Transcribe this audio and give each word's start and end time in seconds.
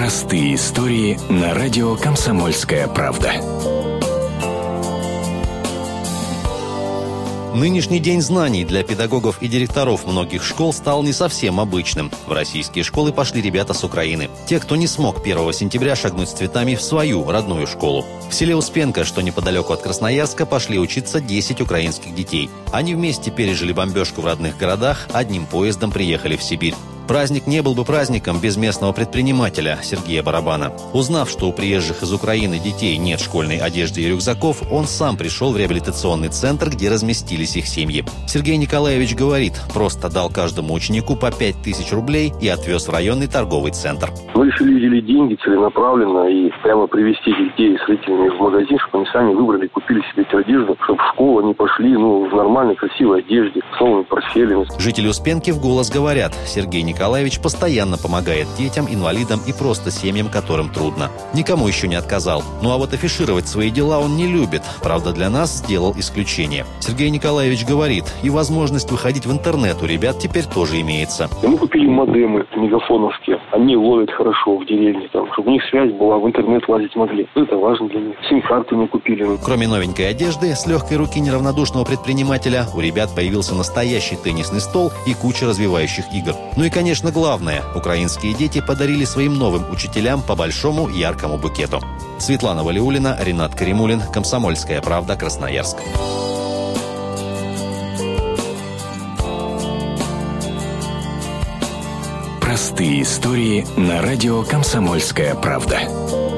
Простые 0.00 0.54
истории 0.54 1.20
на 1.28 1.52
радио 1.52 1.94
«Комсомольская 1.94 2.88
правда». 2.88 3.34
Нынешний 7.54 7.98
день 7.98 8.22
знаний 8.22 8.64
для 8.64 8.82
педагогов 8.82 9.42
и 9.42 9.46
директоров 9.46 10.06
многих 10.06 10.42
школ 10.42 10.72
стал 10.72 11.02
не 11.02 11.12
совсем 11.12 11.60
обычным. 11.60 12.10
В 12.26 12.32
российские 12.32 12.82
школы 12.82 13.12
пошли 13.12 13.42
ребята 13.42 13.74
с 13.74 13.84
Украины. 13.84 14.30
Те, 14.46 14.58
кто 14.58 14.74
не 14.74 14.86
смог 14.86 15.20
1 15.20 15.52
сентября 15.52 15.94
шагнуть 15.94 16.30
с 16.30 16.32
цветами 16.32 16.76
в 16.76 16.80
свою 16.80 17.30
родную 17.30 17.66
школу. 17.66 18.06
В 18.30 18.34
селе 18.34 18.56
Успенка, 18.56 19.04
что 19.04 19.20
неподалеку 19.20 19.74
от 19.74 19.82
Красноярска, 19.82 20.46
пошли 20.46 20.78
учиться 20.78 21.20
10 21.20 21.60
украинских 21.60 22.14
детей. 22.14 22.48
Они 22.72 22.94
вместе 22.94 23.30
пережили 23.30 23.74
бомбежку 23.74 24.22
в 24.22 24.26
родных 24.26 24.56
городах, 24.56 25.08
одним 25.12 25.44
поездом 25.44 25.92
приехали 25.92 26.38
в 26.38 26.42
Сибирь. 26.42 26.74
Праздник 27.10 27.48
не 27.48 27.60
был 27.60 27.74
бы 27.74 27.84
праздником 27.84 28.38
без 28.40 28.56
местного 28.56 28.92
предпринимателя 28.92 29.80
Сергея 29.82 30.22
Барабана. 30.22 30.70
Узнав, 30.92 31.28
что 31.28 31.48
у 31.48 31.52
приезжих 31.52 32.04
из 32.04 32.12
Украины 32.12 32.60
детей 32.60 32.96
нет 32.98 33.18
школьной 33.18 33.58
одежды 33.58 34.02
и 34.02 34.08
рюкзаков, 34.08 34.62
он 34.70 34.84
сам 34.84 35.16
пришел 35.16 35.52
в 35.52 35.56
реабилитационный 35.56 36.28
центр, 36.28 36.70
где 36.70 36.88
разместились 36.88 37.56
их 37.56 37.66
семьи. 37.66 38.04
Сергей 38.28 38.56
Николаевич 38.58 39.16
говорит, 39.16 39.54
просто 39.74 40.08
дал 40.08 40.30
каждому 40.30 40.72
ученику 40.72 41.16
по 41.16 41.32
5 41.32 41.56
тысяч 41.64 41.92
рублей 41.92 42.32
и 42.40 42.46
отвез 42.46 42.86
в 42.86 42.92
районный 42.92 43.26
торговый 43.26 43.72
центр. 43.72 44.10
Мы 44.36 44.46
решили 44.46 44.74
выделить 44.74 45.06
деньги 45.06 45.34
целенаправленно 45.42 46.28
и 46.28 46.52
прямо 46.62 46.86
привезти 46.86 47.32
детей 47.32 47.76
с 47.76 47.88
родителями 47.88 48.28
в 48.28 48.40
магазин, 48.40 48.78
чтобы 48.86 49.02
они 49.02 49.12
сами 49.12 49.34
выбрали, 49.34 49.66
купили 49.66 50.00
себе 50.12 50.22
эту 50.22 50.38
одежду, 50.38 50.76
чтобы 50.84 51.00
в 51.00 51.12
школу 51.12 51.40
они 51.40 51.54
пошли 51.54 51.90
ну, 51.90 52.30
в 52.30 52.36
нормальной, 52.36 52.76
красивой 52.76 53.18
одежде, 53.18 53.62
с 53.76 53.80
новыми 53.80 54.04
портфелями. 54.04 54.64
Жители 54.78 55.08
Успенки 55.08 55.50
в 55.50 55.60
голос 55.60 55.90
говорят, 55.90 56.34
Сергей 56.46 56.82
Николаевич 56.82 56.99
Николаевич 57.00 57.40
постоянно 57.40 57.96
помогает 57.96 58.46
детям, 58.58 58.86
инвалидам 58.86 59.40
и 59.46 59.54
просто 59.54 59.90
семьям, 59.90 60.28
которым 60.28 60.68
трудно. 60.68 61.08
Никому 61.32 61.66
еще 61.66 61.88
не 61.88 61.94
отказал. 61.94 62.42
Ну 62.60 62.72
а 62.72 62.76
вот 62.76 62.92
афишировать 62.92 63.48
свои 63.48 63.70
дела 63.70 64.00
он 64.00 64.18
не 64.18 64.26
любит. 64.26 64.60
Правда, 64.82 65.12
для 65.12 65.30
нас 65.30 65.50
сделал 65.50 65.94
исключение. 65.96 66.66
Сергей 66.80 67.08
Николаевич 67.08 67.64
говорит, 67.64 68.04
и 68.22 68.28
возможность 68.28 68.90
выходить 68.90 69.24
в 69.24 69.32
интернет 69.32 69.82
у 69.82 69.86
ребят 69.86 70.18
теперь 70.18 70.44
тоже 70.44 70.78
имеется. 70.82 71.30
Мы 71.42 71.56
купили 71.56 71.86
модемы 71.86 72.44
мегафоновские. 72.54 73.40
Они 73.52 73.76
ловят 73.76 74.10
хорошо 74.10 74.58
в 74.58 74.66
деревне, 74.66 75.08
там, 75.10 75.32
чтобы 75.32 75.48
у 75.48 75.52
них 75.52 75.62
связь 75.70 75.92
была, 75.94 76.18
в 76.18 76.26
интернет 76.26 76.68
лазить 76.68 76.94
могли. 76.96 77.26
Это 77.34 77.56
важно 77.56 77.88
для 77.88 78.00
них. 78.00 78.16
Сим-карты 78.28 78.74
мы 78.74 78.86
купили. 78.88 79.26
Кроме 79.42 79.66
новенькой 79.66 80.10
одежды, 80.10 80.54
с 80.54 80.66
легкой 80.66 80.98
руки 80.98 81.18
неравнодушного 81.18 81.86
предпринимателя 81.86 82.66
у 82.76 82.80
ребят 82.80 83.08
появился 83.16 83.54
настоящий 83.54 84.16
теннисный 84.16 84.60
стол 84.60 84.92
и 85.06 85.14
куча 85.14 85.46
развивающих 85.46 86.04
игр. 86.12 86.34
Ну 86.58 86.64
и, 86.64 86.68
конечно, 86.68 86.79
конечно, 86.80 87.10
главное– 87.10 87.62
украинские 87.74 88.32
дети 88.32 88.62
подарили 88.62 89.04
своим 89.04 89.34
новым 89.34 89.70
учителям 89.70 90.22
по 90.22 90.34
большому 90.34 90.88
яркому 90.88 91.36
букету. 91.36 91.78
Светлана 92.18 92.64
Валиулина, 92.64 93.18
Ренат 93.20 93.54
Каримулин, 93.54 94.00
«Комсомольская 94.00 94.80
правда», 94.80 95.14
Красноярск. 95.14 95.76
Простые 102.40 103.02
истории 103.02 103.66
на 103.76 104.00
радио 104.00 104.42
«Комсомольская 104.42 105.34
правда». 105.34 106.29